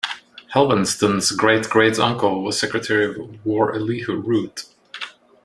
Helvenston's 0.55 1.29
great-great-uncle 1.29 2.41
was 2.41 2.57
Secretary 2.57 3.05
of 3.13 3.45
War 3.45 3.71
Elihu 3.75 4.15
Root. 4.15 4.63